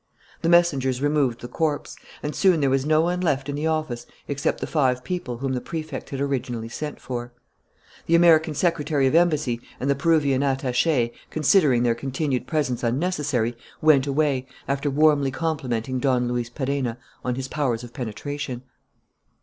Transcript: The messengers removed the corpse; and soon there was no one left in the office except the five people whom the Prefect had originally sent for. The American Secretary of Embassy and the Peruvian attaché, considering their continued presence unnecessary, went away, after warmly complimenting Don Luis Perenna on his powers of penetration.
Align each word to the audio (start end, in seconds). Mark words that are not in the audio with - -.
The 0.41 0.49
messengers 0.49 0.99
removed 0.99 1.41
the 1.41 1.47
corpse; 1.47 1.95
and 2.23 2.35
soon 2.35 2.59
there 2.59 2.71
was 2.71 2.87
no 2.87 3.01
one 3.01 3.21
left 3.21 3.47
in 3.49 3.53
the 3.55 3.67
office 3.67 4.07
except 4.27 4.59
the 4.59 4.65
five 4.65 5.03
people 5.03 5.37
whom 5.37 5.53
the 5.53 5.61
Prefect 5.61 6.09
had 6.09 6.19
originally 6.19 6.69
sent 6.69 6.99
for. 6.99 7.33
The 8.07 8.15
American 8.15 8.55
Secretary 8.55 9.05
of 9.05 9.13
Embassy 9.13 9.61
and 9.79 9.91
the 9.91 9.95
Peruvian 9.95 10.41
attaché, 10.41 11.11
considering 11.29 11.83
their 11.83 11.93
continued 11.93 12.47
presence 12.47 12.81
unnecessary, 12.81 13.55
went 13.79 14.07
away, 14.07 14.47
after 14.67 14.89
warmly 14.89 15.29
complimenting 15.29 15.99
Don 15.99 16.27
Luis 16.27 16.49
Perenna 16.49 16.97
on 17.23 17.35
his 17.35 17.47
powers 17.47 17.83
of 17.83 17.93
penetration. 17.93 18.63